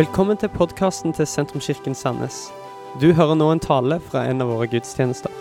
[0.00, 2.36] Velkommen til podkasten til Sentrumskirken Sandnes.
[3.02, 5.34] Du hører nå en tale fra en av våre gudstjenester.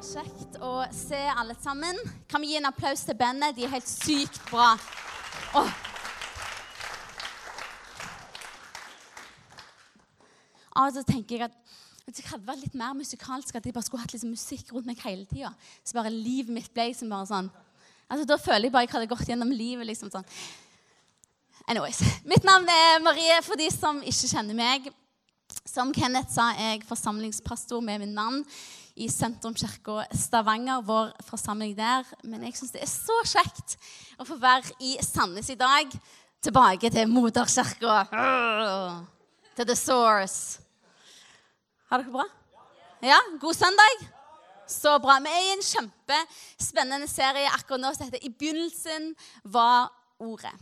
[0.00, 2.00] Kjekt å se alle sammen.
[2.24, 3.52] Kan vi gi en applaus til bandet?
[3.58, 4.70] De er helt sykt bra.
[5.60, 5.76] Åh.
[10.72, 13.76] Av og til tenker jeg at hvis jeg hadde vært litt mer musikalsk, at jeg
[13.76, 15.52] bare skulle hatt liksom musikk rundt meg hele tida.
[15.84, 17.52] Så bare livet mitt ble som bare sånn
[18.10, 19.86] Altså, Da føler jeg bare jeg hadde gått gjennom livet.
[19.86, 20.24] liksom sånn.
[21.68, 22.00] Anyways.
[22.24, 24.92] Mitt navn er Marie, for de som ikke kjenner meg.
[25.66, 28.44] Som Kenneth sa, er jeg forsamlingspastor med min mann
[28.96, 32.06] i Sentrumskirka Stavanger, vår forsamling der.
[32.24, 33.76] Men jeg syns det er så kjekt
[34.18, 35.90] å få være i Sandnes i dag.
[36.42, 38.06] Tilbake til moderkirka.
[39.56, 40.60] Til the source.
[41.90, 42.26] Har dere bra?
[43.02, 43.18] Ja?
[43.40, 44.06] God søndag?
[44.66, 45.18] Så bra.
[45.22, 50.58] Vi er i en kjempespennende serie akkurat nå som heter 'I begynnelsen var ordet'.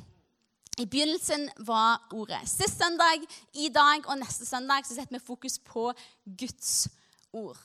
[0.79, 2.49] I begynnelsen var ordet.
[2.49, 3.23] Sist søndag,
[3.55, 5.93] i dag og neste søndag så setter vi fokus på
[6.39, 6.89] Guds
[7.33, 7.57] ord.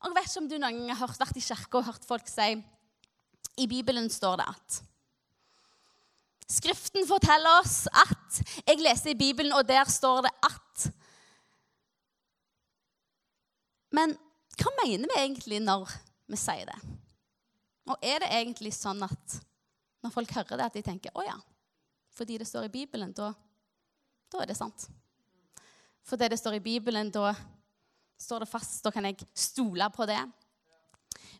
[0.00, 2.28] Og Jeg vet ikke om du noen gang har vært i kirka og hørt folk
[2.28, 2.64] si
[3.56, 4.82] I Bibelen står det at
[6.48, 10.92] Skriften forteller oss at Jeg leser i Bibelen, og der står det at
[13.90, 14.18] Men
[14.58, 15.90] hva mener vi egentlig når
[16.28, 16.78] vi sier det?
[17.88, 19.38] Og er det egentlig sånn at
[20.04, 21.36] når folk hører det, at de tenker å ja,
[22.14, 23.32] fordi det står i Bibelen, da,
[24.32, 24.88] da er det sant?
[26.08, 27.32] Fordi det står i Bibelen, da
[28.18, 30.20] står det fast, da kan jeg stole på det.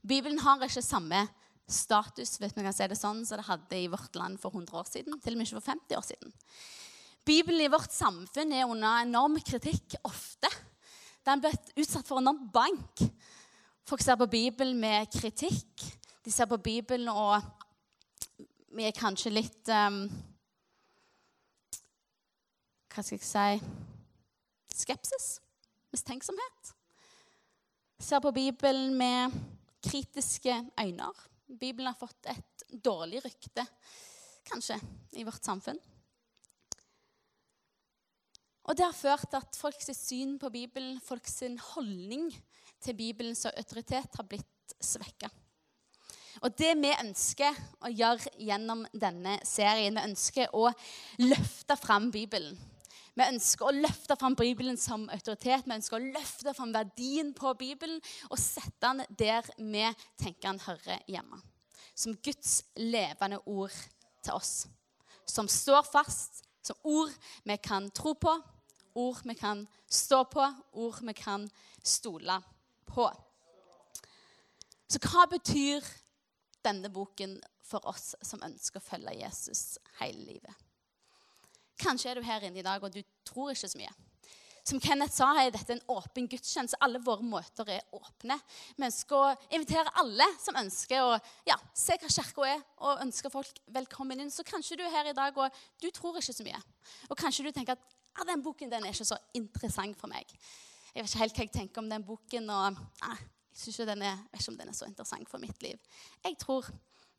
[0.06, 1.24] Bibelen har ikke samme
[1.68, 4.78] status hvis man kan si det sånn, som det hadde i vårt land for 100
[4.78, 5.18] år siden.
[5.20, 6.36] Til og med ikke for 50 år siden.
[7.28, 10.48] Bibelen i vårt samfunn er under enorm kritikk ofte.
[11.28, 13.02] Den ble utsatt for enorm bank.
[13.84, 15.82] Folk ser på Bibelen med kritikk.
[16.24, 17.44] De ser på Bibelen og
[18.72, 20.06] vi er kanskje litt um,
[22.88, 25.28] Hva skal jeg si Skepsis.
[25.92, 26.72] Mistenksomhet.
[28.00, 29.36] Ser på Bibelen med
[29.84, 31.12] kritiske øyne.
[31.48, 33.64] Bibelen har fått et dårlig rykte,
[34.48, 34.76] kanskje,
[35.12, 35.80] i vårt samfunn.
[38.68, 41.40] Og Det har ført at folks syn på Bibelen, folks
[41.72, 42.26] holdning
[42.84, 45.30] til Bibelens autoritet, har blitt svekka.
[46.44, 50.68] Og det vi ønsker å gjøre gjennom denne serien, vi ønsker å
[51.22, 52.58] løfte fram Bibelen.
[53.16, 55.64] Vi ønsker å løfte fram Bibelen som autoritet.
[55.64, 57.96] Vi ønsker å løfte fram verdien på Bibelen
[58.28, 59.86] og sette den der vi
[60.20, 61.40] tenker den hører hjemme.
[61.96, 63.74] Som Guds levende ord
[64.22, 64.68] til oss.
[65.26, 67.10] Som står fast, som ord
[67.48, 68.36] vi kan tro på,
[68.98, 71.46] ord vi kan stå på, ord vi kan
[71.82, 72.40] stole
[72.88, 73.08] på.
[74.88, 75.84] Så hva betyr
[76.64, 77.36] denne boken
[77.68, 80.66] for oss som ønsker å følge Jesus hele livet?
[81.78, 83.94] Kanskje er du her inne i dag og du tror ikke så mye.
[84.68, 86.76] Som Kenneth sa, er dette en åpen gudstjeneste.
[86.84, 88.36] Alle våre møter er åpne.
[88.76, 91.14] Vi ønsker å invitere alle som ønsker å
[91.48, 94.32] ja, se hva kirka er, og ønsker folk velkommen inn.
[94.34, 96.60] Så kanskje du er her i dag og du tror ikke så mye.
[97.08, 100.26] Og kanskje du tenker at ja, den boken den er ikke så interessant for meg.
[100.94, 103.20] Jeg vet ikke helt hva jeg tenker om den boken, og ah,
[103.52, 105.78] jeg synes ikke den er, vet ikke om den er så interessant for mitt liv.
[106.24, 106.66] Jeg tror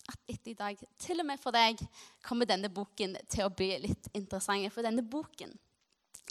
[0.10, 1.82] at etter i dag, til og med for deg,
[2.26, 4.72] kommer denne boken til å bli litt interessant.
[4.74, 5.54] For denne boken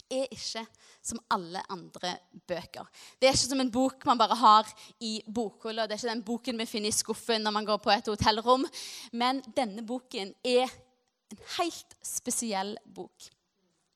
[0.09, 0.65] er ikke
[1.05, 2.15] som alle andre
[2.49, 2.87] bøker.
[3.19, 4.69] Det er ikke som en bok man bare har
[5.05, 5.87] i bokhylla.
[5.87, 8.65] Det er ikke den boken vi finner i skuffen når man går på et hotellrom.
[9.13, 10.67] Men denne boken er
[11.29, 13.29] en helt spesiell bok.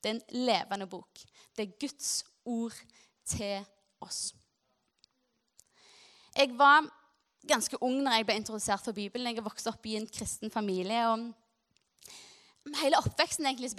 [0.04, 1.24] Det er en levende bok.
[1.56, 2.76] Det er Guds ord
[3.26, 3.66] til
[4.04, 4.34] oss.
[6.36, 6.90] Jeg var
[7.48, 9.36] ganske ung når jeg ble introdusert for Bibelen.
[9.36, 11.06] Jeg vokste opp i en kristen familie.
[11.08, 11.32] og
[12.82, 13.72] Hele oppveksten egentlig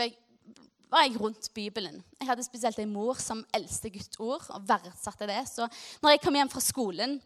[0.90, 2.02] var jeg rundt Bibelen.
[2.20, 5.42] Jeg hadde spesielt en mor som eldste Guds ord og verdsatte det.
[5.50, 5.68] Så
[6.02, 7.20] når jeg kom hjem fra skolen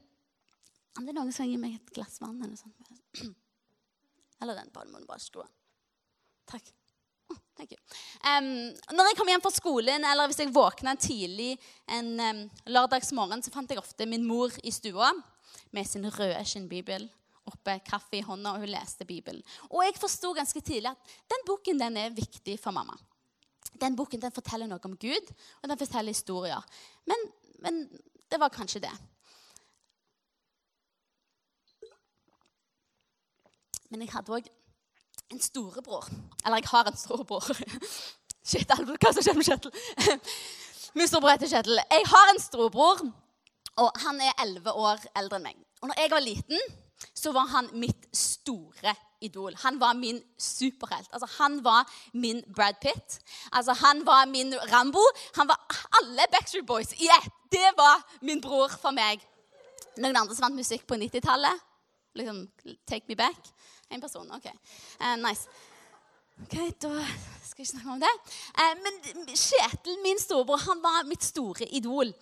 [0.99, 2.89] Om det er noen som kan gi meg et glass vann eller sånt
[4.43, 5.53] Eller den ballen må du bare skru av.
[6.49, 6.78] Takk.
[7.59, 8.49] Um,
[8.95, 11.57] når jeg kom hjem fra skolen, eller hvis jeg våkna tidlig
[11.91, 15.11] en um, lørdagsmorgen, så fant jeg ofte min mor i stua
[15.75, 17.09] med sin røde skinnbibel
[17.49, 19.43] oppe, kaffe i hånda, og hun leste Bibelen.
[19.71, 22.97] Og jeg forsto ganske tidlig at den boken den er viktig for mamma.
[23.79, 25.33] Den boken den forteller noe om Gud,
[25.63, 26.65] og den forteller historier.
[27.09, 27.29] Men,
[27.65, 27.85] men
[28.29, 28.95] det var kanskje det.
[33.89, 34.49] Men jeg hadde òg
[35.33, 36.09] en storebror.
[36.45, 37.45] Eller jeg har en storebror.
[38.49, 39.73] Shit, hva som skjer med Kjetil?
[41.09, 41.81] Storebror heter Kjetil.
[41.93, 43.03] Jeg har en storebror
[43.79, 45.59] og han er elleve år eldre enn meg.
[45.83, 46.63] Og når jeg var liten,
[47.15, 49.55] så var han mitt store idol.
[49.63, 51.11] Han var min superhelt.
[51.13, 53.21] Altså, han var min Brad Pitt.
[53.53, 55.03] Altså, han var min Rambo.
[55.39, 55.63] Han var
[56.01, 57.31] alle Backstreet Boys i ett.
[57.53, 59.23] Det var min bror for meg.
[59.99, 61.65] Noen andre som vant musikk på 90-tallet?
[62.19, 62.43] Liksom,
[62.87, 63.39] Take me back?
[63.91, 64.31] En person.
[64.37, 64.49] OK.
[65.01, 65.49] Uh, nice.
[66.43, 66.91] Ok, Da
[67.43, 68.15] skal vi ikke snakke om det.
[68.55, 68.99] Uh, men
[69.35, 72.13] Kjetil, min storebror, han var mitt store idol.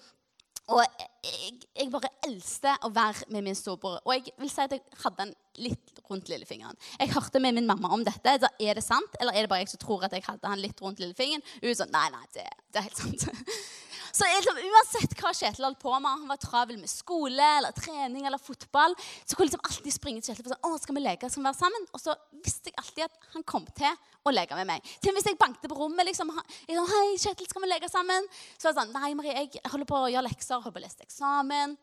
[0.67, 4.01] Og jeg, jeg bare elsket å være med min storebror.
[4.03, 6.79] Og jeg vil si at jeg hadde den litt rundt lillefingeren.
[6.99, 8.35] Jeg hørte med min mamma om dette.
[8.43, 10.63] Da er det sant, eller er det bare jeg som tror at jeg hadde han
[10.63, 11.45] litt rundt lillefingeren?
[11.63, 13.29] Hun sa nei, nei, det, det er helt sant.
[14.17, 18.25] Så liksom, Uansett hva Kjetil holdt på med, han var travel med skole eller trening
[18.25, 21.03] eller fotball, så kunne jeg liksom alltid springe til Kjetil og si å, skal vi
[21.05, 21.89] leke, skal vi være sammen?
[21.93, 22.15] Og så
[22.45, 23.93] visste jeg alltid at han kom til
[24.25, 24.95] å leke med meg.
[25.05, 26.33] Til hvis jeg banket på rommet liksom,
[26.65, 28.31] jeg sa, hei, Kjetil, skal vi leke sammen?
[28.57, 30.87] Så var det sånn, nei, Marie, jeg holder på å gjøre lekser, holder på å
[30.87, 31.77] lese eksamen.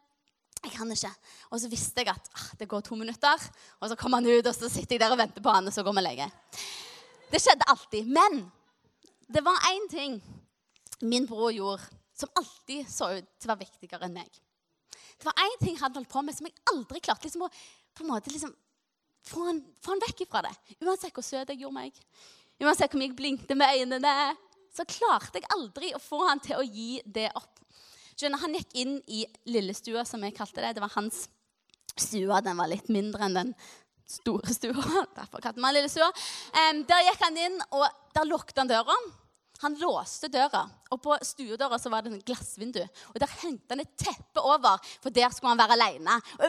[0.64, 1.12] Jeg kan ikke.
[1.52, 4.48] Og så visste jeg at ah, det går to minutter, og så kommer han ut,
[4.48, 6.38] og så sitter jeg der og venter på han, og så går vi og leker.
[7.30, 8.10] Det skjedde alltid.
[8.10, 8.46] Men
[9.30, 10.24] det var én ting
[11.04, 14.42] min bror gjorde som alltid så ut til å være viktigere enn meg.
[15.18, 17.52] Det var én ting han holdt på med som jeg aldri klarte liksom, å
[17.94, 18.54] på en måte liksom,
[19.28, 20.54] få, han, få han vekk ifra det.
[20.82, 22.00] Uansett hvor søt jeg gjorde meg,
[22.64, 24.16] uansett hvor mye jeg blinkte med øynene,
[24.74, 27.62] så klarte jeg aldri å få han til å gi det opp.
[28.14, 30.76] Skjønner, Han gikk inn i lillestua, som jeg kalte det.
[30.78, 31.26] Det var hans
[31.98, 32.42] stua.
[32.46, 33.54] Den var litt mindre enn den
[34.10, 34.86] store stua.
[35.18, 36.10] Derfor kalte man lillestua.
[36.54, 38.98] Um, der gikk han inn, og der lukket han døra.
[39.64, 42.82] Han låste døra, og på stuedøra så var det en glassvindu.
[43.14, 45.80] Og Der hengte han et teppe over, for der skulle han være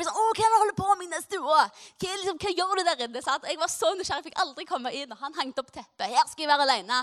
[0.01, 1.63] var sånn, hva er holder på med i stua?
[1.71, 3.23] Hva, liksom, hva gjør du der inne?
[3.23, 3.47] Sant?
[3.49, 5.15] Jeg var så nysgjerrig, fikk aldri komme inn.
[5.15, 6.07] Og han hengte opp teppet.
[6.11, 7.01] Her skal jeg være alene.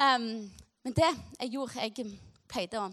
[0.00, 0.28] Um,
[0.86, 2.12] men det jeg gjorde Jeg
[2.48, 2.90] pleide å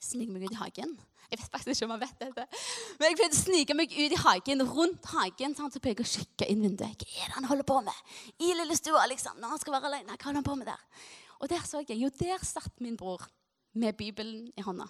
[0.00, 0.98] snike meg ut i hagen.
[1.30, 2.60] Jeg vet faktisk ikke om han vet dette.
[2.98, 5.54] Men jeg pleide å snike meg ut i hagen, rundt hagen.
[5.54, 5.74] Sant?
[5.74, 7.04] Så pleide jeg å kikke inn vinduet.
[7.04, 8.14] Hva er det han holder på med?
[8.42, 9.38] I lille stua, liksom.
[9.38, 10.16] Når han skal være alene.
[10.16, 11.04] Hva holder han på med der?
[11.40, 13.24] Og der så jeg, jo, der satt min bror
[13.72, 14.86] med Bibelen i hånda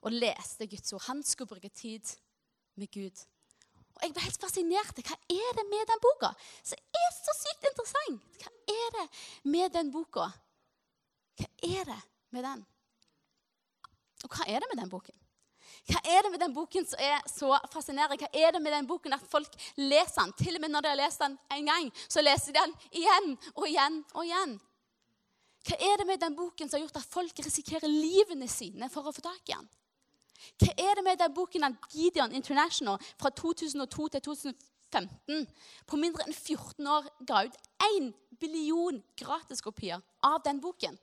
[0.00, 1.04] og leste Guds ord.
[1.08, 2.16] Han skulle bruke tid
[2.80, 3.24] med Gud.
[3.98, 5.00] Og jeg ble helt fascinert.
[5.04, 6.30] Hva er det med den boka
[6.64, 8.38] som er så sykt interessant?
[8.40, 9.06] Hva er det
[9.52, 10.30] med den boka?
[11.40, 11.98] Hva er det
[12.32, 12.62] med den?
[14.24, 15.16] Og hva er det med den boken?
[15.90, 18.16] Hva er det med den boken som er så fascinerende?
[18.20, 20.34] Hva er det med den boken at folk leser den?
[20.40, 23.30] Til og med når de har lest den en gang, så leser de den igjen
[23.54, 24.58] og igjen og igjen.
[25.66, 29.06] Hva er det med den boken som har gjort at folk risikerer livene sine for
[29.06, 29.68] å få tak i den?
[30.60, 35.44] Hva er det med den boken av Gideon International fra 2002 til 2015
[35.86, 37.60] på mindre enn 14 år ga ut
[37.90, 38.10] 1
[38.40, 40.96] billion gratiskopier av den boken?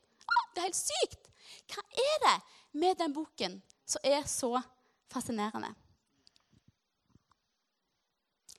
[0.58, 1.30] det er helt sykt!
[1.70, 2.38] Hva er det
[2.82, 4.56] med den boken som er så
[5.12, 5.70] fascinerende?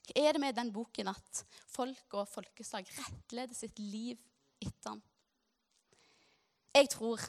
[0.08, 4.16] Hva er det med den boken at folk og folkeslag rettleder sitt liv
[4.62, 5.02] etter den?
[6.78, 7.22] Jeg tror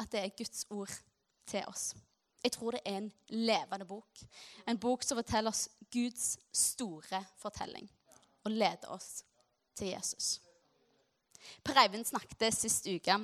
[0.00, 0.92] at det er Guds ord
[1.46, 1.92] til oss.
[2.44, 4.22] Jeg tror det er en levende bok.
[4.68, 7.90] En bok som forteller oss Guds store fortelling
[8.44, 9.24] og leder oss
[9.76, 10.38] til Jesus.
[11.64, 13.18] Per Eivind snakket sist uke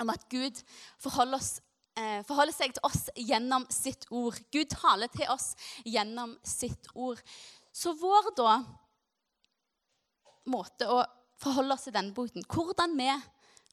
[0.00, 0.62] om at Gud
[1.02, 1.60] forholder, oss,
[1.98, 4.38] eh, forholder seg til oss gjennom sitt ord.
[4.54, 7.18] Gud taler til oss gjennom sitt ord.
[7.72, 8.54] Så vår da
[10.50, 11.02] måte å
[11.40, 13.10] forholde oss til denne boken Hvordan vi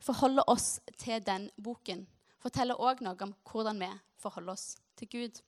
[0.04, 2.06] forholder oss til den boken,
[2.42, 3.90] forteller òg noe om hvordan vi
[4.22, 5.42] forholder oss til Gud.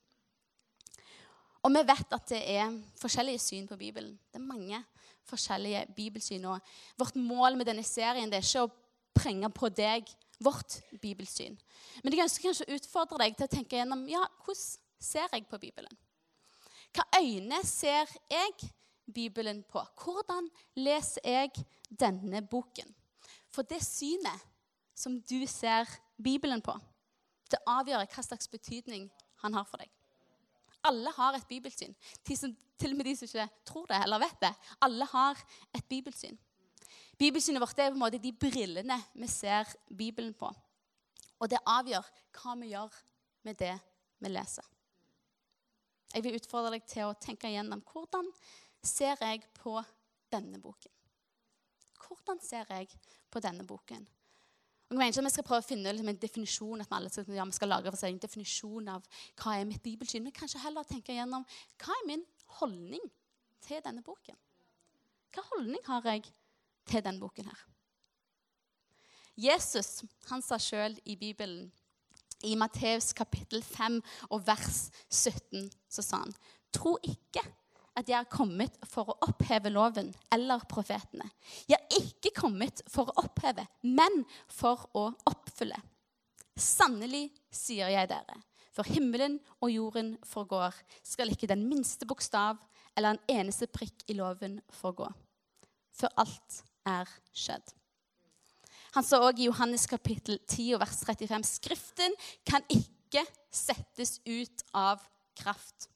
[1.63, 4.15] Og vi vet at det er forskjellige syn på Bibelen.
[4.31, 4.79] Det er mange
[5.27, 6.45] forskjellige bibelsyn.
[6.45, 6.59] Og
[6.97, 8.73] vårt mål med denne serien det er ikke å
[9.19, 10.07] prenge på deg
[10.39, 11.57] vårt bibelsyn.
[12.03, 15.47] Men jeg ønsker kanskje å utfordre deg til å tenke gjennom ja, hvordan ser jeg
[15.49, 15.99] på Bibelen.
[16.95, 18.71] Hva øyne ser jeg
[19.13, 19.83] Bibelen på?
[19.99, 20.47] Hvordan
[20.79, 22.87] leser jeg denne boken?
[23.53, 24.45] For det synet
[24.97, 25.89] som du ser
[26.21, 26.75] Bibelen på,
[27.49, 29.07] det avgjør hva slags betydning
[29.43, 29.89] han har for deg.
[30.85, 31.95] Alle har et bibelsyn.
[32.27, 34.51] Som, til og med de som ikke tror det eller vet det.
[34.85, 35.41] Alle har
[35.75, 36.37] et bibelsyn.
[37.19, 40.51] Bibelsynet vårt er på en måte de brillene vi ser Bibelen på.
[41.39, 42.05] Og det avgjør
[42.39, 42.95] hva vi gjør
[43.47, 43.75] med det
[44.19, 44.65] vi leser.
[46.13, 48.29] Jeg vil utfordre deg til å tenke igjennom hvordan
[48.85, 49.75] ser jeg på
[50.31, 50.91] denne boken.
[51.99, 52.87] Hvordan ser jeg
[53.31, 54.07] på denne boken?
[54.89, 56.95] Og jeg mener ikke at Vi skal prøve å finne liksom, en definisjon at vi
[56.97, 59.03] alle skal, ja, vi skal lage for seg en definisjon av
[59.37, 61.45] hva er mitt bibelsyn, men kanskje heller tenke gjennom
[61.77, 62.23] hva er min
[62.59, 63.03] holdning
[63.61, 64.37] til denne boken.
[65.29, 66.25] Hva holdning har jeg
[66.89, 67.65] til denne boken her?
[69.39, 71.69] Jesus han sa sjøl i Bibelen,
[72.43, 73.99] i Matteus kapittel 5
[74.31, 76.33] og vers 17, så sa han
[76.73, 77.43] Tro ikke
[77.99, 81.27] at jeg er kommet for å oppheve loven eller profetene.
[81.69, 85.77] Jeg er ikke kommet for å oppheve, men for å oppfylle.
[86.59, 88.37] Sannelig, sier jeg dere,
[88.75, 92.59] for himmelen og jorden forgår, skal ikke den minste bokstav
[92.97, 95.07] eller en eneste prikk i loven forgå,
[95.95, 97.75] før alt er skjedd.
[98.97, 102.15] Han sa òg i Johannes kapittel 10 vers 35.: Skriften
[102.47, 103.21] kan ikke
[103.53, 105.03] settes ut av
[105.37, 105.89] kraft.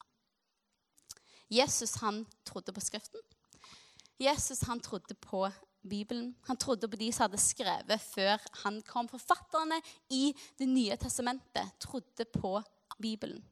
[1.54, 3.22] Jesus han trodde på Skriften.
[4.22, 5.46] Jesus han trodde på
[5.90, 6.36] Bibelen.
[6.48, 9.10] Han trodde på de som hadde skrevet før han kom.
[9.12, 12.62] Forfatterne i Det nye testamentet trodde på
[13.02, 13.44] Bibelen.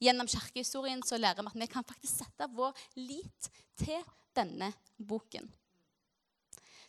[0.00, 4.04] Gjennom kirkehistorien så lærer vi at vi kan faktisk sette vår lit til
[4.36, 5.48] denne boken.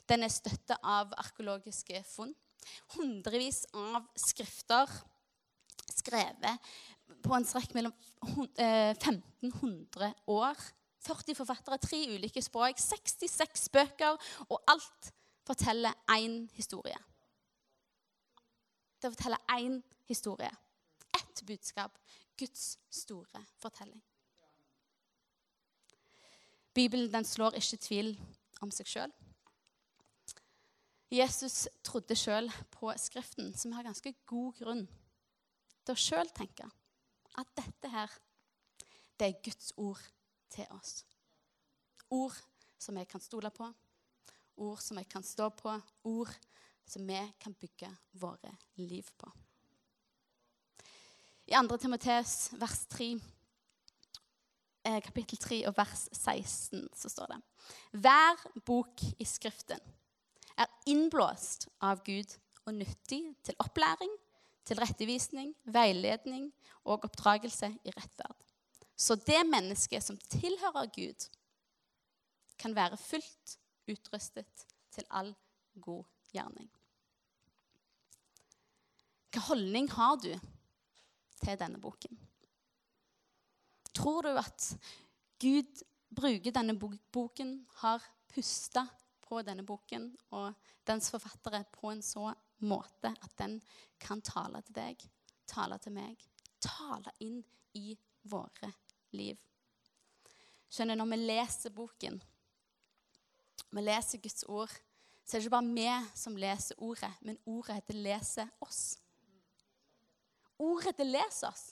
[0.10, 2.34] Den er støtta av arkeologiske funn.
[2.96, 4.90] Hundrevis av skrifter
[5.92, 6.72] skrevet
[7.24, 10.58] på en strekk mellom 1500 eh, år.
[11.02, 14.18] 40 forfattere, tre ulike språk, 66 bøker,
[14.50, 15.14] og alt
[15.48, 16.98] forteller én historie.
[19.02, 20.52] Det forteller én historie.
[21.18, 21.98] Ett budskap.
[22.38, 24.02] Guds store fortelling.
[26.74, 28.14] Bibelen den slår ikke tvil
[28.62, 29.12] om seg sjøl.
[31.12, 34.86] Jesus trodde sjøl på Skriften, som har ganske god grunn
[35.84, 36.70] til å sjøl tenke
[37.38, 38.12] at dette her,
[39.20, 40.02] det er Guds ord
[40.52, 41.06] til oss.
[42.10, 42.36] Ord
[42.82, 43.68] som jeg kan stole på,
[44.58, 46.34] ord som jeg kan stå på, ord
[46.88, 49.30] som vi kan bygge våre liv på.
[51.48, 51.78] I 2.
[51.78, 53.08] Timoteus vers 3,
[54.86, 57.42] eh, kapittel 3 og vers 16 så står det
[58.04, 59.80] Hver bok i Skriften
[60.58, 64.12] er innblåst av Gud og nyttig til opplæring,
[64.66, 66.50] til rettevisning, veiledning
[66.84, 68.38] og oppdragelse i rettferd.
[68.96, 71.30] Så det mennesket som tilhører Gud,
[72.62, 73.58] kan være fullt
[73.90, 75.32] utrustet til all
[75.82, 76.04] god
[76.34, 76.70] gjerning.
[79.32, 80.30] Hva holdning har du
[81.42, 82.20] til denne boken?
[83.96, 84.68] Tror du at
[85.42, 85.82] Gud
[86.16, 88.86] bruker denne boken, har pusta
[89.26, 90.54] på denne boken og
[90.88, 92.30] dens forfattere på en så
[92.66, 93.60] måte at den
[94.02, 95.04] kan tale til deg,
[95.50, 96.22] tale til meg,
[96.62, 97.42] tale inn
[97.78, 97.96] i
[98.30, 98.72] våre
[99.18, 99.38] liv.
[100.72, 102.22] Skjønner, Når vi leser boken,
[103.72, 104.72] vi leser Guds ord,
[105.26, 108.98] så er det ikke bare vi som leser ordet, men ordet det leser oss.
[110.60, 111.72] Ordet det leser oss.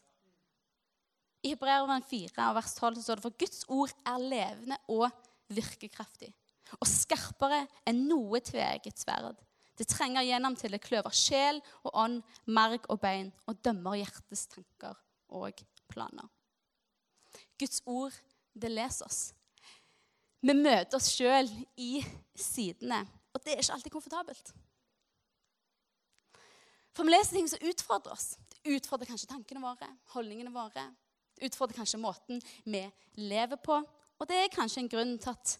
[1.44, 5.08] I Hebreerne 4 vers 12 så står det for Guds ord er levende og
[5.56, 6.34] virkekraftig.
[6.80, 9.40] Og skarpere enn noe tveegget sverd
[9.80, 12.20] det trenger gjennom til det kløver sjel og ånd,
[12.52, 14.98] merg og bein, og dømmer hjertets tanker
[15.32, 16.28] og planer.
[17.60, 18.16] Guds ord,
[18.54, 19.22] det leser oss.
[20.44, 21.48] Vi møter oss sjøl
[21.80, 22.04] i
[22.36, 24.54] sidene, og det er ikke alltid komfortabelt.
[26.96, 28.34] For vi leser ting som utfordrer oss.
[28.52, 30.90] Det utfordrer kanskje tankene våre, holdningene våre.
[31.38, 32.84] Det utfordrer kanskje måten vi
[33.16, 33.80] lever på.
[34.20, 35.60] Og det er kanskje en grunn til at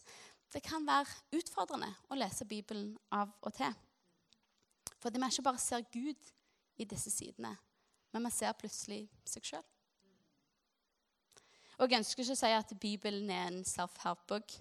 [0.52, 3.72] det kan være utfordrende å lese Bibelen av og til.
[5.00, 6.32] Fordi vi ikke bare ser Gud
[6.80, 7.56] i disse sidene,
[8.12, 9.66] men vi ser plutselig seg sjøl.
[11.80, 14.52] Og jeg ønsker ikke å si at Bibelen er en self-help-bok.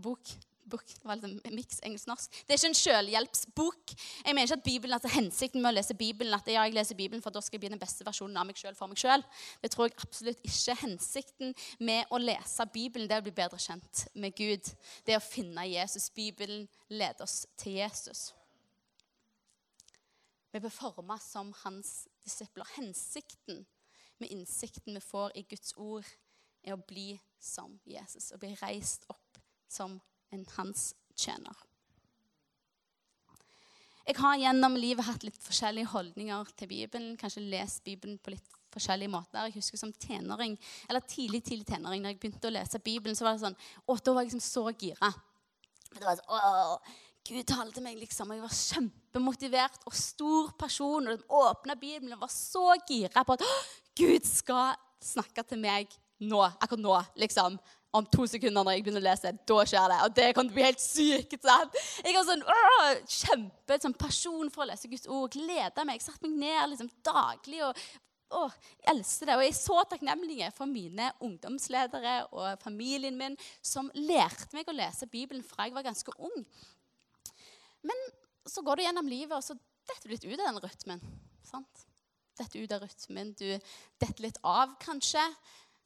[0.00, 0.30] Bok.
[0.64, 2.38] Bok, det var litt miks engelsk-norsk.
[2.46, 3.92] Det er ikke en selvhjelpsbok.
[4.24, 6.96] Jeg mener ikke at Bibelen, altså Hensikten med å lese Bibelen at ja, jeg leser
[6.96, 9.24] Bibelen for da skal jeg bli den beste versjonen av meg sjøl for meg sjøl.
[9.60, 10.78] Det tror jeg absolutt ikke.
[10.80, 11.52] Hensikten
[11.84, 14.72] med å lese Bibelen det er å bli bedre kjent med Gud.
[15.04, 16.08] Det er å finne Jesus.
[16.16, 18.30] Bibelen leder oss til Jesus.
[20.54, 22.68] Vi blir forma som hans disipler.
[22.76, 23.64] Hensikten
[24.22, 26.06] med innsikten vi får i Guds ord,
[26.62, 28.28] er å bli som Jesus.
[28.30, 29.96] Å bli reist opp som
[30.30, 31.58] en hans tjener.
[34.06, 37.16] Jeg har gjennom livet hatt litt forskjellige holdninger til Bibelen.
[37.18, 39.48] Kanskje lest Bibelen på litt forskjellige måter.
[39.48, 40.54] Jeg husker som tenåring,
[40.86, 43.58] eller tidlig tidlig tenåring, når jeg begynte å lese Bibelen, så var det sånn,
[43.88, 45.10] å, da var jeg liksom så gira.
[45.90, 46.78] Det var sånn, å,
[47.24, 48.28] Gud talte meg, liksom.
[48.28, 51.06] og Jeg var kjempemotivert og stor person.
[51.08, 53.44] Og den åpna Bibelen og var så gira på at
[53.96, 55.88] Gud skal snakke til meg
[56.20, 56.42] nå.
[56.60, 57.56] Akkurat nå, liksom.
[57.94, 59.98] Om to sekunder når jeg begynner å lese, da skjer det.
[60.04, 61.36] Og det kan bli helt sykt.
[61.46, 61.76] sant?
[62.02, 65.32] Jeg har sånn åh, kjempe sånn pasjon for å lese Guds ord.
[65.32, 66.02] Gleda meg.
[66.02, 67.78] Satt meg ned liksom daglig og
[68.34, 68.44] å,
[68.82, 69.38] jeg elsker det.
[69.38, 74.76] Og jeg er så takknemlig for mine ungdomsledere og familien min som lærte meg å
[74.76, 76.44] lese Bibelen fra jeg var ganske ung.
[77.84, 78.06] Men
[78.48, 79.56] så går du gjennom livet, og så
[79.88, 81.02] detter du litt ut av den rytmen.
[81.44, 81.84] sant?
[82.38, 83.34] Detter ut av rytmen.
[83.38, 83.46] Du
[84.00, 85.22] detter litt av, kanskje.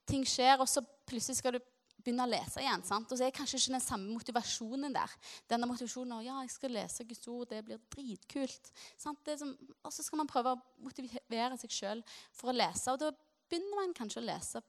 [0.09, 1.61] Ting skjer, og så plutselig skal du
[1.99, 2.85] begynne å lese igjen.
[2.87, 3.11] sant?
[3.11, 5.15] Og så er kanskje ikke den samme motivasjonen der.
[5.51, 8.73] Denne motivasjonen av, ja, jeg skal lese Guds ord, det blir dritkult.
[8.97, 9.33] sant?
[9.41, 9.53] Som,
[9.83, 12.03] og så skal man prøve å motivere seg sjøl
[12.33, 12.95] for å lese.
[12.95, 13.13] Og da
[13.51, 14.65] begynner man kanskje å lese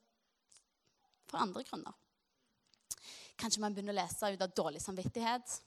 [1.30, 1.96] for andre grunner.
[3.40, 5.60] Kanskje man begynner å lese ut av dårlig samvittighet.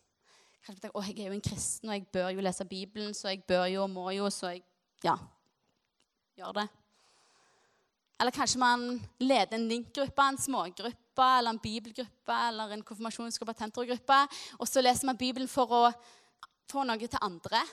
[0.62, 3.32] Kanskje tenker, å, jeg er jo en kristen, og jeg bør jo lese Bibelen, så
[3.32, 4.62] jeg bør jo og må jo, så jeg
[5.02, 5.16] ja,
[6.38, 6.66] gjør det.
[8.22, 8.84] Eller kanskje man
[9.18, 14.18] leder en link-gruppe, en smågruppe, eller en bibelgruppe, eller en konfirmasjonsgruppe, tentorgruppe,
[14.60, 15.82] og så leser man Bibelen for å
[16.70, 17.64] få noe til andre.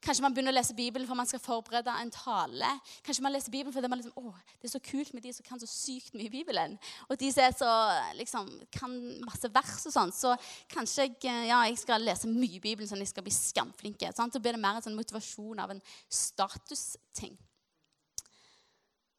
[0.00, 2.68] Kanskje man begynner å lese Bibelen for man skal forberede en tale.
[3.04, 5.44] Kanskje man leser Bibelen fordi man liksom, å, det er så kult med de som
[5.44, 6.78] kan så sykt mye i Bibelen.
[7.08, 7.72] Og de som så,
[8.16, 8.94] liksom, kan
[9.26, 10.14] masse vers og sånn.
[10.16, 10.32] Så
[10.72, 11.18] kanskje jeg,
[11.50, 14.14] ja, jeg skal lese mye Bibelen sånn at jeg skal bli skamflinke.
[14.16, 17.36] Så blir det mer en sånn motivasjon av en statusting.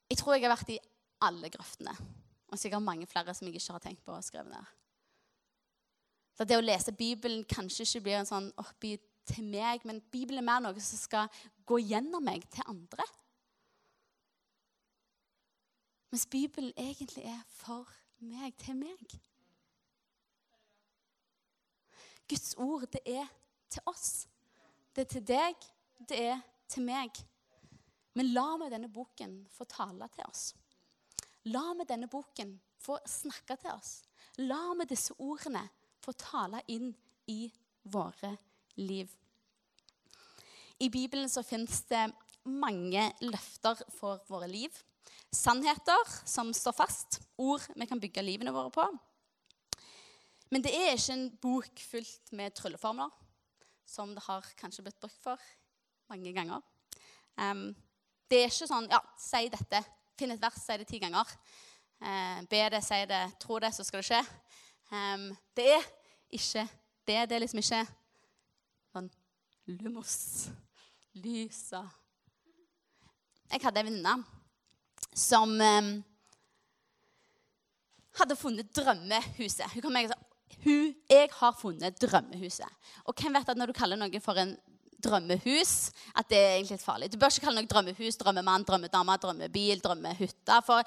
[0.10, 0.82] Jeg tror jeg har vært i
[1.22, 1.94] alle grøftene.
[2.52, 4.78] Og sikkert mange flere som jeg ikke har tenkt på å skrive ned.
[6.36, 8.96] Så det å lese Bibelen kanskje ikke blir en sånn oppi
[9.32, 13.06] til meg, men Bibelen er mer noe som skal gå gjennom meg til andre.
[16.12, 17.88] Mens Bibelen egentlig er for
[18.20, 19.20] meg, til meg.
[22.28, 23.28] Guds ord, det er
[23.72, 24.28] til oss.
[24.96, 25.68] Det er til deg,
[26.10, 27.16] det er til meg.
[28.20, 30.50] Men la meg denne boken få tale til oss.
[31.48, 34.02] La meg denne boken få snakke til oss.
[34.44, 35.64] La meg disse ordene
[36.04, 36.92] få tale inn
[37.32, 37.46] i
[37.84, 38.36] våre
[38.80, 39.10] liv.
[40.82, 42.08] I Bibelen så fins det
[42.50, 44.74] mange løfter for våre liv.
[45.32, 47.20] Sannheter som står fast.
[47.38, 48.86] Ord vi kan bygge livene våre på.
[50.52, 53.12] Men det er ikke en bok fylt med trylleformler,
[53.88, 55.44] som det har kanskje blitt brukt for
[56.12, 56.60] mange ganger.
[57.38, 57.70] Um,
[58.28, 59.84] det er ikke sånn Ja, si dette.
[60.20, 61.30] Finn et vers, si det ti ganger.
[62.02, 64.22] Uh, be det, si det, tro det, så skal det skje.
[64.92, 65.88] Um, det er
[66.34, 66.66] ikke
[67.08, 67.22] det.
[67.30, 67.86] Det er liksom ikke
[68.92, 69.08] Sånn
[69.80, 70.18] lumos.
[71.20, 71.84] Lysa.
[73.52, 74.16] Jeg hadde en venninne
[75.18, 75.90] som eh,
[78.22, 79.74] hadde funnet drømmehuset.
[79.74, 80.20] Hun kom og sa
[80.62, 82.80] hun, jeg har funnet drømmehuset.
[83.10, 84.54] Og hvem vet at når du kaller noe for en
[85.02, 87.10] drømmehus, at det er egentlig litt farlig.
[87.12, 90.60] Du bør ikke kalle noe drømmehus, drømmemann, drømmedame, drømmebil, drømmehytte.
[90.68, 90.86] For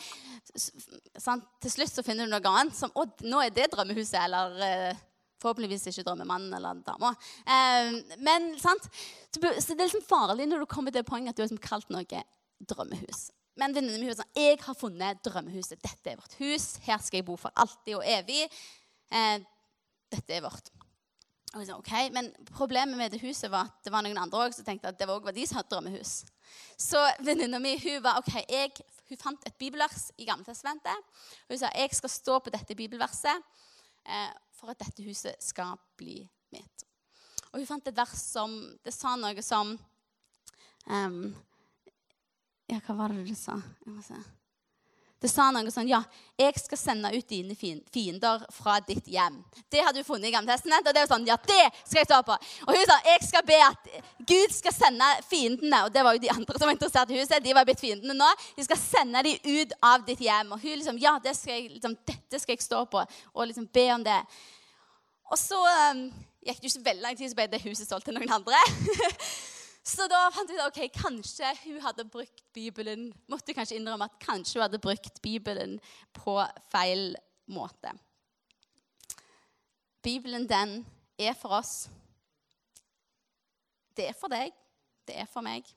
[1.18, 1.48] sant?
[1.64, 5.02] til slutt så finner du noe annet som Å, nå er det drømmehuset, eller uh,
[5.44, 7.12] Forhåpentligvis ikke drømmemannen eller dama.
[7.44, 7.92] Eh,
[8.24, 8.54] men?
[8.58, 8.72] Så
[9.36, 11.92] det er liksom farlig når du kommer til det poenget at du har liksom kalt
[11.92, 12.22] noe
[12.64, 13.26] drømmehus.
[13.60, 15.82] Men venninnen min sa jeg har funnet drømmehuset.
[15.82, 16.74] Dette er vårt hus.
[16.86, 18.48] Her skal jeg bo for alltid og evig.
[19.12, 19.36] Eh,
[20.14, 20.72] dette er vårt.
[21.54, 24.48] Og jeg sa, ok, Men problemet med det huset var at det var noen andre
[24.48, 26.14] også, som tenkte at det var også de som hadde drømmehus.
[26.78, 31.22] Så venninna mi hun var, ok, hun fant et bibelvers i Gammeltestamentet.
[31.48, 33.46] Hun sa jeg skal stå på dette bibelverset.
[34.04, 36.22] Eh, for at dette huset skal bli
[36.54, 36.86] mitt.
[37.52, 39.74] Og hun fant et vers som Det sa noe som
[40.90, 41.18] um,
[42.70, 43.58] Ja, hva var det du sa?
[43.84, 44.18] Jeg må se.
[45.24, 46.02] Det sa noe sånn Ja,
[46.36, 49.38] jeg skal sende ut dine fiender fra ditt hjem.
[49.72, 50.90] Det hadde hun funnet i Gammeltestamentet.
[50.90, 52.36] Og det var sånn, ja, det skal jeg stå på.
[52.66, 53.88] Og hun sa jeg skal be at
[54.28, 55.80] Gud skal sende fiendene.
[55.86, 57.40] Og det var jo de andre som var interessert i huset.
[57.40, 58.28] De var blitt fiendene nå.
[58.58, 60.52] De skal sende dem ut av ditt hjem.
[60.52, 63.08] Og hun liksom, ja, det skal jeg, liksom, dette skal jeg stå på.
[63.32, 64.20] Og liksom be om det.
[65.32, 65.56] Og så
[65.94, 66.06] um,
[66.44, 68.60] gikk det ikke veldig lang tid, så ble det huset solgt til noen andre.
[69.84, 74.16] Så da fant vi ut ok, kanskje hun hadde brukt Bibelen Måtte kanskje innrømme at
[74.22, 75.76] kanskje hun hadde brukt Bibelen
[76.16, 76.38] på
[76.72, 77.12] feil
[77.52, 77.92] måte.
[80.04, 80.78] Bibelen, den
[81.20, 81.88] er for oss.
[83.96, 84.52] Det er for deg.
[85.04, 85.68] Det er for meg.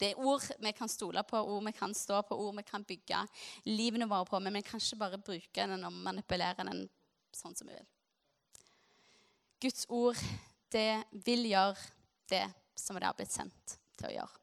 [0.00, 2.84] Det er ord vi kan stole på, ord vi kan stå på, ord vi kan
[2.84, 3.20] bygge
[3.68, 4.40] livene våre på.
[4.40, 6.86] Men vi kan ikke bare bruke den og manipulere den
[7.36, 7.88] sånn som vi vil.
[9.62, 10.18] Guds ord,
[10.72, 11.76] det vil gjøre
[12.32, 14.38] det som det har blitt sendt til å gjøre.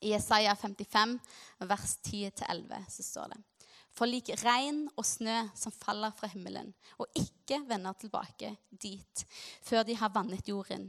[0.00, 1.18] I Isaiah 55,
[1.68, 3.40] vers 10-11, så står det
[3.92, 9.24] For lik regn og snø som faller fra himmelen, og ikke vender tilbake dit
[9.66, 10.88] før de har vannet jorden,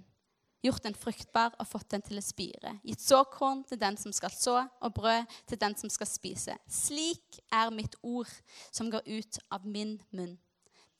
[0.63, 4.31] gjort den fruktbar og fått den til å spire, gitt såkorn til den som skal
[4.31, 6.55] så, og brød til den som skal spise.
[6.69, 8.31] Slik er mitt ord
[8.69, 10.37] som går ut av min munn.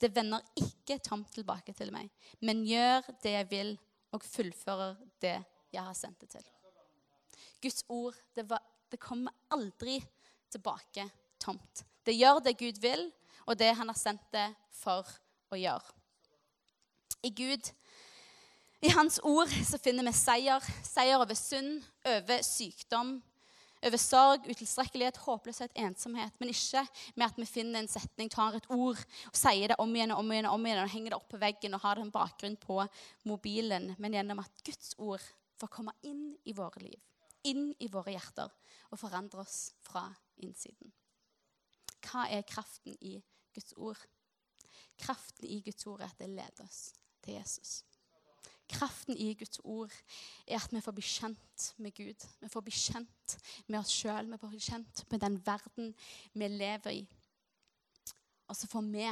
[0.02, 2.10] Det vender ikke tomt tilbake til meg,
[2.42, 3.72] men gjør det jeg vil
[4.12, 5.38] og fullfører det
[5.72, 6.44] jeg har sendt det til.
[7.62, 9.98] Guds ord det, var, det kommer aldri
[10.52, 11.06] tilbake
[11.40, 11.84] tomt.
[12.04, 13.06] Det gjør det Gud vil,
[13.46, 15.06] og det han har sendt det for
[15.52, 15.94] å gjøre.
[17.22, 17.68] I Gud,
[18.82, 20.64] i Hans ord, så finner vi seier.
[20.82, 23.20] Seier over synd, over sykdom,
[23.82, 26.34] over sorg, utilstrekkelighet, håpløshet, ensomhet.
[26.40, 26.84] Men ikke
[27.18, 30.22] med at vi finner en setning, tar et ord og sier det om igjen og
[30.22, 32.14] om igjen, og om igjen, og henger det opp på veggen og har det en
[32.14, 32.78] bakgrunn på
[33.28, 33.92] mobilen.
[33.98, 35.24] Men gjennom at Guds ord
[35.60, 36.98] får komme inn i våre liv,
[37.48, 38.50] inn i våre hjerter,
[38.90, 40.06] og forandre oss fra
[40.42, 40.92] innsiden.
[42.02, 43.16] Hva er kraften i
[43.54, 44.00] Guds ord?
[45.00, 46.92] Kraften i Guds ord er at det leder oss
[47.22, 47.80] til Jesus.
[48.72, 49.92] Kraften i Guds ord
[50.46, 52.26] er at vi får bli kjent med Gud.
[52.40, 54.30] Vi får bli kjent med oss sjøl.
[54.30, 55.92] Vi får bli kjent med den verden
[56.32, 57.02] vi lever i.
[58.48, 59.08] Og så får vi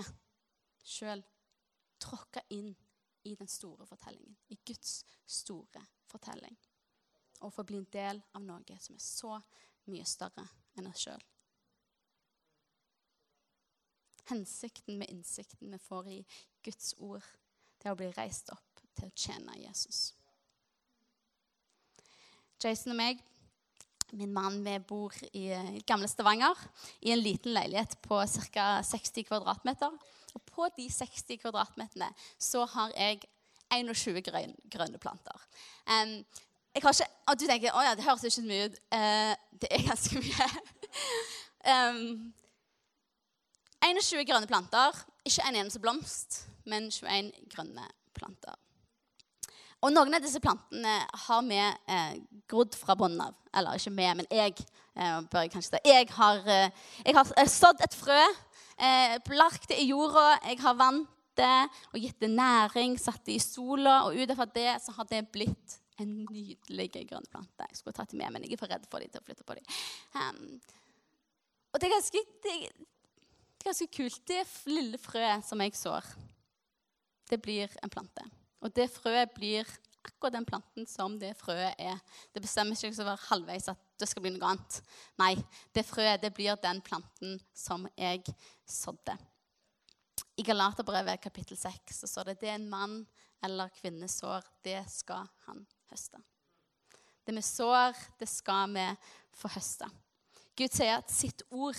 [0.85, 1.25] sjøl
[2.01, 2.73] tråkke inn
[3.29, 4.37] i den store fortellingen.
[4.49, 6.57] I Guds store fortelling.
[7.41, 9.37] Og få bli en del av noe som er så
[9.91, 10.47] mye større
[10.79, 11.27] enn oss sjøl.
[14.31, 16.19] Hensikten med innsikten vi får i
[16.63, 17.25] Guds ord,
[17.81, 20.11] det er å bli reist opp til å tjene Jesus.
[22.61, 23.21] Jason og meg,
[24.13, 26.59] min mann, vi bor i, i gamle Stavanger
[27.01, 28.19] i en liten leilighet på
[28.53, 28.67] ca.
[28.85, 29.95] 60 kvadratmeter.
[30.35, 33.23] Og på de 60 kvadratmeterne så har jeg
[33.71, 35.47] 21 grøn, grønne planter.
[35.87, 36.19] Um,
[36.75, 36.93] ikke,
[37.27, 38.79] og du tenker å ja, det høres ikke mye ut.
[38.95, 40.49] Uh, det er ganske mye.
[41.75, 42.33] um,
[43.87, 45.05] 21 grønne planter.
[45.27, 48.59] Ikke en eneste blomst, men 21 grønne planter.
[49.81, 52.17] Og noen av disse plantene har vi eh,
[52.51, 53.37] grodd fra bunnen av.
[53.57, 54.67] Eller ikke vi, men jeg.
[55.01, 55.81] Eh, bør jeg kanskje si.
[55.89, 58.21] Jeg har, eh, har eh, sådd et frø,
[58.77, 63.39] eh, lagt det i jorda, jeg har vant det og gitt det næring, satt det
[63.39, 67.69] i sola, og ut fra det så har det blitt en nydelig grønn plante.
[67.69, 69.47] Jeg skulle tatt det med, men jeg er for redd for dem til å flytte
[69.47, 69.79] på dem.
[70.17, 70.61] Um,
[71.71, 72.77] og det er ganske, det er
[73.65, 74.21] ganske kult.
[74.29, 76.13] Det lille frøet som jeg sår,
[77.31, 78.27] det blir en plante.
[78.61, 79.69] Og det frøet blir
[80.05, 81.99] akkurat den planten som det frøet er.
[82.33, 84.81] Det bestemmer ikke å være halvveis at det skal bli noe annet.
[85.21, 85.35] Nei,
[85.77, 88.25] det frøet det blir den planten som jeg
[88.69, 89.17] sådde.
[90.41, 93.01] I Galaterbrevet kapittel 6 så står det det en mann
[93.45, 96.21] eller kvinne sår, det skal han høste.
[97.25, 98.87] Det vi sår, det skal vi
[99.37, 99.89] få høste.
[100.57, 101.79] Gud sier at sitt ord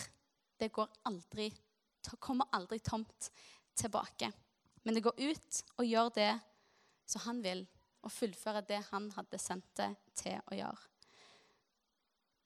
[0.61, 1.49] det går aldri,
[2.21, 3.29] kommer aldri tomt
[3.77, 4.29] tilbake.
[4.83, 6.31] Men det går ut og gjør det
[7.11, 7.65] så han vil,
[8.01, 10.87] og fullføre det han hadde sendt det til å gjøre.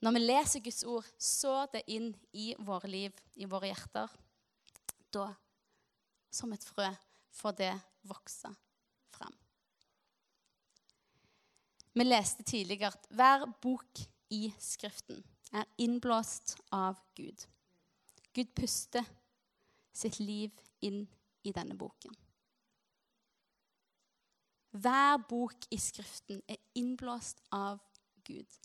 [0.03, 4.11] Når vi leser Guds ord, så det inn i våre liv, i våre hjerter.
[5.13, 5.29] Da,
[6.29, 6.89] som et frø,
[7.33, 7.71] får det
[8.05, 8.51] vokse
[9.15, 9.33] fram.
[11.95, 14.03] Vi leste tidligere at hver bok
[14.35, 15.23] i Skriften
[15.55, 17.47] er innblåst av Gud.
[18.35, 19.07] Gud puster
[19.95, 20.51] sitt liv
[20.83, 21.05] inn
[21.47, 22.11] i denne boken.
[24.75, 27.79] Hver bok i Skriften er innblåst av
[28.27, 28.57] Gud.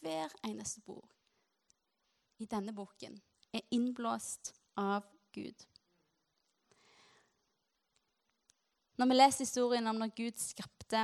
[0.00, 1.14] Hver eneste bok
[2.38, 3.16] i denne boken
[3.56, 5.64] er innblåst av Gud.
[8.96, 11.02] Når vi leser historien om når Gud skapte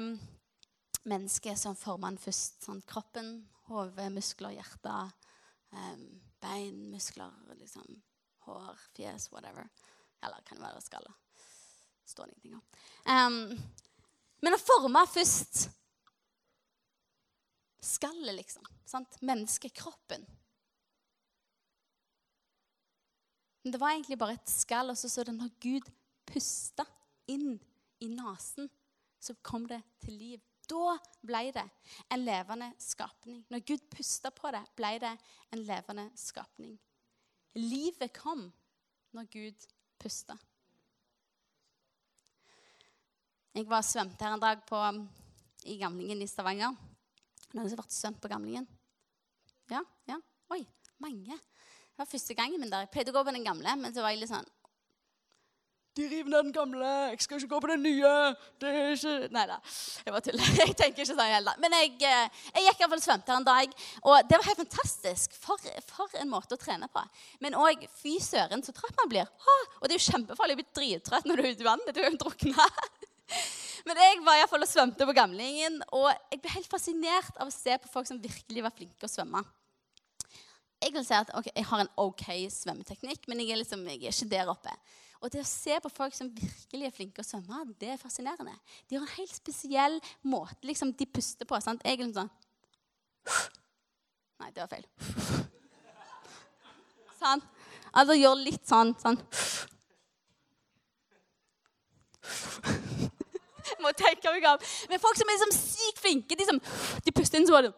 [1.03, 3.35] mennesket, som formann først sånn, kroppen,
[3.69, 4.95] hode, muskler, hjerte,
[5.75, 6.07] um,
[6.41, 7.89] bein, muskler, liksom,
[8.47, 9.69] hår, fjes, whatever.
[10.23, 11.13] Eller kan det være skalle.
[12.07, 12.65] Står det ingenting om.
[13.11, 13.59] Um,
[14.43, 15.67] men å forme først
[17.83, 18.67] skallet, liksom.
[18.87, 19.19] Sant?
[19.23, 20.25] Menneskekroppen.
[23.63, 25.91] Men det var egentlig bare et skall, og så så det når Gud
[26.27, 26.87] pusta
[27.31, 27.55] inn
[28.03, 28.71] i nesen,
[29.23, 30.41] så kom det til liv.
[30.67, 31.65] Da ble det
[32.11, 33.43] en levende skapning.
[33.51, 35.13] Når Gud pusta på det, ble det
[35.55, 36.75] en levende skapning.
[37.59, 38.49] Livet kom
[39.15, 39.67] når Gud
[40.01, 40.39] pusta.
[43.53, 44.79] Jeg var svømte her en dag på,
[45.69, 46.73] i Gamlingen i Stavanger.
[47.53, 48.65] Noen som har vært svømt på Gamlingen?
[49.69, 49.83] Ja?
[50.09, 50.17] ja,
[50.55, 50.63] Oi,
[51.03, 51.37] mange.
[51.37, 52.87] Det var første gangen min der.
[52.87, 54.49] Jeg pleide å gå på den gamle, men så var jeg litt sånn
[55.93, 58.13] de river ned den gamle, jeg skal ikke gå på den nye.
[58.63, 59.29] det er ikke...
[59.35, 59.59] Nei da,
[60.01, 60.53] jeg bare tuller.
[60.63, 61.59] Jeg tenker ikke sånn heller.
[61.61, 65.37] Men jeg, eh, jeg gikk iallfall svømte her en dag, og det var helt fantastisk.
[65.37, 67.05] For, for en måte å trene på.
[67.45, 69.29] Men òg fy søren så trøtt man blir.
[69.83, 71.93] Og det er jo kjempefarlig å bli drittrøtt når du er ute i vannet.
[71.93, 72.71] Du er jo drukna.
[73.87, 77.51] Men jeg var i fall og svømte på Gamlingen, og jeg ble helt fascinert av
[77.51, 79.43] å se på folk som virkelig var flinke å svømme.
[80.83, 84.03] Jeg vil si at okay, jeg har en OK svømmeteknikk, men jeg er, liksom, jeg
[84.03, 84.75] er ikke der oppe.
[85.23, 88.55] Og det å se på folk som virkelig er flinke å svømme, det er fascinerende.
[88.91, 91.61] De har en helt spesiell måte liksom, de puster på.
[91.63, 91.83] Sant?
[91.87, 92.33] Jeg er liksom sånn
[94.43, 94.87] Nei, det var feil.
[97.21, 97.43] Sånn.
[97.95, 98.91] Altså gjør litt sånn.
[98.99, 99.21] sånn.
[103.85, 104.73] Må tenke meg om.
[104.91, 106.61] Men folk som er liksom sykt flinke, de, som,
[107.05, 107.73] de puster inn sånn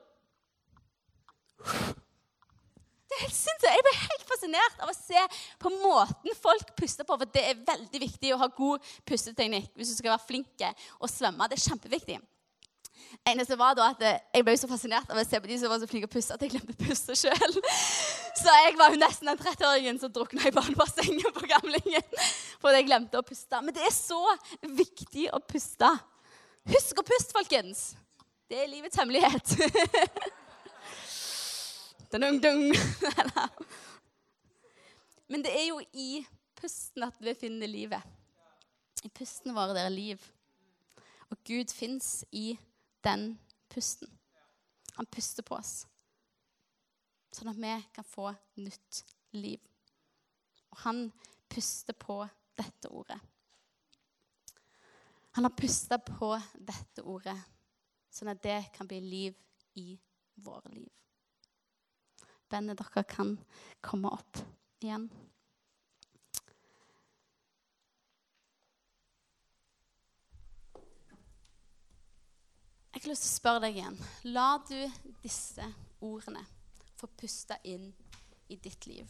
[3.14, 3.71] det er helt sinnssykt.
[3.71, 5.21] Jeg ble helt fascinert av å se
[5.62, 7.17] på måten folk puster på.
[7.21, 10.64] For det er veldig viktig å ha god pusteteknikk hvis du skal være flink
[10.99, 11.47] og svømme.
[11.51, 12.19] Det er kjempeviktig.
[13.28, 15.80] Eneste var da at Jeg ble så fascinert av å se på de som var
[15.83, 17.52] så flinke å puste, at jeg glemte å puste sjøl.
[18.35, 22.07] Så jeg var jo nesten den 30-åringen som drukna i barnebassenget på gamlingen.
[22.61, 23.61] Fordi jeg glemte å puste.
[23.62, 24.18] Men det er så
[24.74, 25.90] viktig å puste.
[26.72, 27.80] Husk å puste, folkens.
[28.50, 29.46] Det er livets hemmelighet.
[35.30, 36.26] Men det er jo i
[36.59, 38.02] pusten at vi finner livet.
[39.04, 40.18] I pusten vår det er liv.
[41.30, 42.59] Og Gud fins i
[43.05, 43.38] den
[43.69, 44.09] pusten.
[44.95, 45.85] Han puster på oss,
[47.35, 48.31] sånn at vi kan få
[48.62, 49.61] nytt liv.
[50.71, 51.07] Og han
[51.51, 52.21] puster på
[52.59, 53.19] dette ordet.
[55.35, 57.37] Han har pusta på dette ordet,
[58.14, 59.38] sånn at det kan bli liv
[59.83, 59.97] i
[60.47, 60.90] våre liv.
[62.51, 63.35] Bandet dere kan
[63.83, 64.38] komme opp
[64.85, 65.09] igjen.
[72.94, 73.96] Jeg har lyst til å spørre deg igjen.
[74.30, 74.76] La du
[75.18, 75.64] disse
[76.07, 76.44] ordene
[76.94, 77.88] få puste inn
[78.46, 79.09] i ditt liv?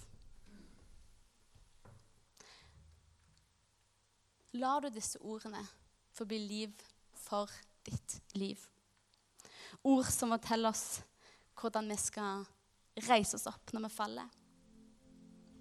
[4.56, 5.60] La du disse ordene
[6.16, 6.72] få bli liv
[7.26, 7.52] for
[7.84, 8.64] ditt liv?
[9.84, 11.02] Ord som forteller oss
[11.60, 12.48] hvordan vi skal
[13.04, 14.32] reise oss opp når vi faller.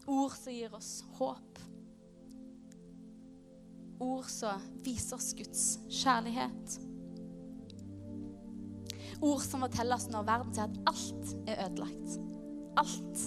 [0.07, 1.61] Ord som gir oss håp.
[3.99, 6.79] Ord som viser oss Guds kjærlighet.
[9.23, 12.17] Ord som forteller oss når verden sier at alt er ødelagt.
[12.81, 13.21] Alt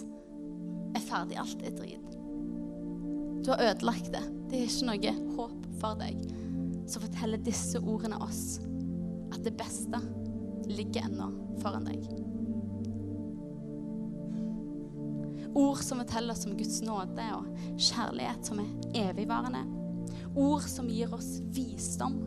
[0.96, 1.38] er ferdig.
[1.40, 2.16] Alt er drit.
[3.46, 4.24] Du har ødelagt det.
[4.50, 6.20] Det er ikke noe håp for deg.
[6.86, 8.58] Så forteller disse ordene oss
[9.32, 10.00] at det beste
[10.68, 11.30] ligger ennå
[11.62, 12.04] foran deg.
[15.56, 17.48] Ord som forteller oss om Guds nåde og
[17.80, 19.62] kjærlighet som er evigvarende.
[20.36, 22.18] Ord som gir oss visdom.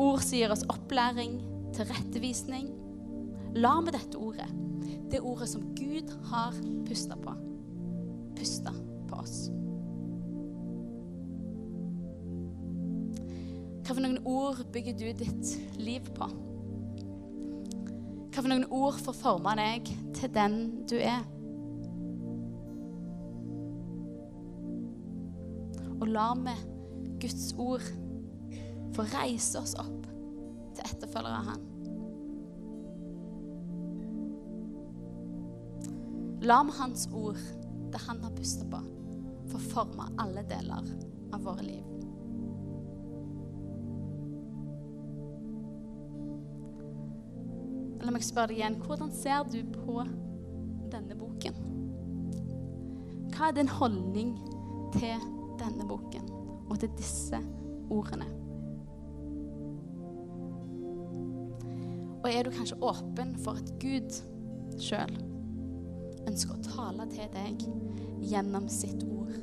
[0.00, 1.36] Ord som gir oss opplæring,
[1.76, 2.70] tilrettevisning.
[3.54, 4.48] La med dette ordet,
[5.10, 6.56] det ordet som Gud har
[6.88, 7.34] pusta på,
[8.34, 8.72] puste
[9.06, 9.36] på oss.
[13.84, 16.26] Hva for noen ord bygger du ditt liv på?
[18.32, 20.56] Hva for noen ord får forme deg til den
[20.90, 21.22] du er?
[26.00, 26.64] Og la med
[27.22, 27.86] Guds ord
[28.96, 30.10] få reise oss opp
[30.74, 31.73] til etterfølgere av Han.
[36.44, 37.38] La med Hans ord,
[37.92, 38.78] det Han har pustet på,
[39.48, 40.90] få forme alle deler
[41.32, 41.86] av våre liv.
[48.04, 50.04] La meg spørre deg igjen, hvordan ser du på
[50.92, 51.56] denne boken?
[53.32, 54.36] Hva er din holdning
[54.98, 55.28] til
[55.62, 56.28] denne boken
[56.68, 57.40] og til disse
[57.88, 58.28] ordene?
[62.20, 64.20] Og er du kanskje åpen for at Gud
[64.76, 65.16] sjøl
[66.28, 67.66] ønsker å tale til deg
[68.24, 69.34] gjennom sitt ord?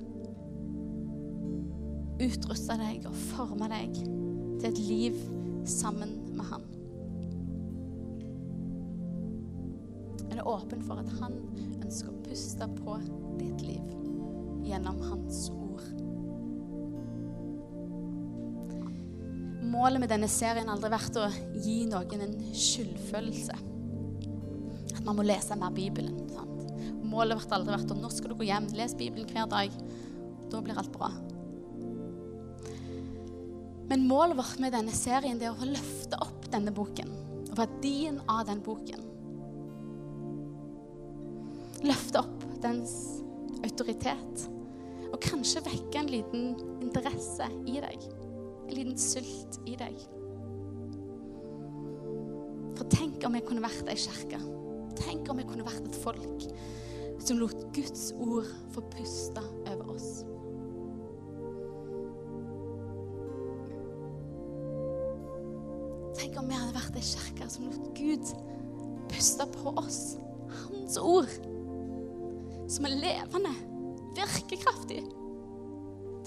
[2.21, 5.17] Utruste deg og forme deg til et liv
[5.65, 6.67] sammen med Han.
[10.29, 11.39] Er du åpen for at Han
[11.81, 12.99] ønsker å puste på
[13.39, 13.89] ditt liv
[14.67, 15.87] gjennom Hans ord?
[19.71, 21.27] Målet med denne serien har aldri vært å
[21.63, 23.55] gi noen en skyldfølelse.
[24.91, 26.30] At man må lese mer Bibelen.
[27.11, 29.73] Målet har aldri vært å nå skal du gå hjem, les Bibelen hver dag.
[30.51, 31.11] Da blir alt bra.
[33.91, 37.11] Men målet vårt med denne serien det er å løfte opp denne boken
[37.51, 39.03] og verdien av den boken.
[41.83, 42.93] Løfte opp dens
[43.65, 44.45] autoritet
[45.11, 48.07] og kanskje vekke en liten interesse i deg.
[48.69, 49.97] En liten sult i deg.
[52.79, 54.39] For tenk om jeg kunne vært ei kirke.
[55.01, 56.47] Tenk om jeg kunne vært et folk
[57.27, 60.09] som lot Guds ord få puste over oss.
[66.17, 68.33] Tenk om vi hadde vært ei kirke som lot Gud
[69.11, 70.01] puste på oss.
[70.67, 71.31] Hans ord.
[72.71, 73.51] Som er levende,
[74.15, 75.03] virkekraftig.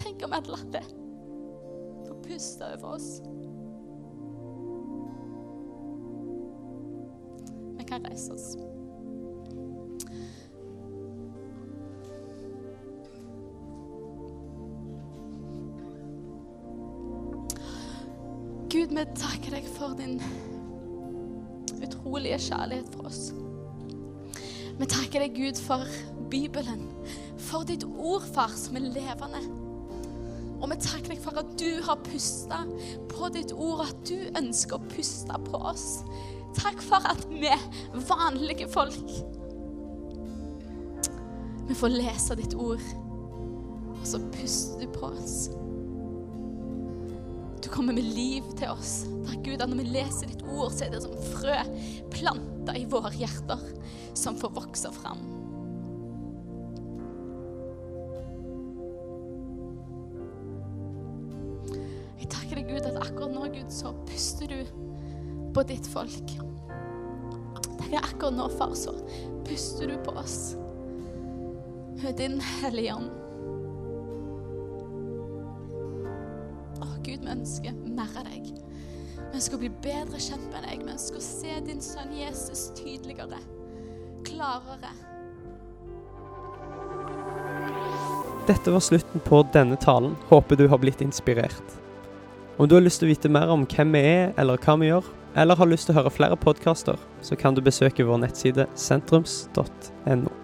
[0.01, 0.85] Tenk om vi hadde latt det
[2.05, 3.11] få puste over oss.
[7.79, 8.55] Vi kan reise oss.
[18.95, 20.21] Vi takker deg for din
[21.83, 23.33] utrolige kjærlighet for oss.
[24.79, 25.87] Vi takker deg, Gud, for
[26.31, 26.87] Bibelen,
[27.39, 29.43] for ditt ord, far, som er levende.
[30.61, 32.63] Og vi takker deg for at du har pusta
[33.11, 35.89] på ditt ord, at du ønsker å puste på oss.
[36.59, 37.51] Takk for at vi,
[38.09, 39.15] vanlige folk,
[41.65, 42.83] vi får lese ditt ord,
[43.95, 45.49] og så puster du på oss.
[47.65, 49.07] Du kommer med liv til oss.
[49.25, 51.57] Takk Gud at når vi leser ditt ord, så er det som frø
[52.13, 53.63] planta i våre hjerter,
[54.13, 55.23] som får vokse fram.
[62.21, 64.61] Jeg takker deg, Gud, at akkurat nå, Gud, så puster du
[65.57, 66.37] på ditt folk.
[67.81, 68.93] Takk akkurat nå, far, så
[69.49, 70.55] puster du på oss
[72.13, 73.24] din Hellige Ånd.
[77.35, 78.51] Ønsker mer av deg.
[79.19, 80.85] Vi ønsker å bli bedre kjent med deg.
[80.85, 83.41] Vi ønsker å se din sønn Jesus tydeligere,
[84.27, 84.93] klarere.
[88.47, 90.19] Dette var slutten på denne talen.
[90.29, 91.79] Håper du har blitt inspirert.
[92.57, 94.93] Om du har lyst til å vite mer om hvem vi er, eller hva vi
[94.93, 98.69] gjør, eller har lyst til å høre flere podkaster, så kan du besøke vår nettside
[98.79, 100.44] sentrums.no.